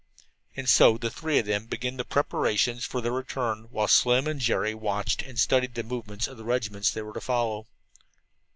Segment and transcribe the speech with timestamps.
[0.55, 4.41] And so the three of them began the preparations for their return, while Jerry and
[4.41, 7.67] Slim watched and studied the movements of the regiments they were to follow.